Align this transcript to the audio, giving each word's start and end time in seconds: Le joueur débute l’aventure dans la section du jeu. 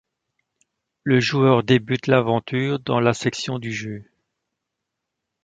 Le 1.03 1.19
joueur 1.19 1.61
débute 1.63 2.07
l’aventure 2.07 2.79
dans 2.79 2.99
la 2.99 3.13
section 3.13 3.59
du 3.59 3.71
jeu. 3.71 4.03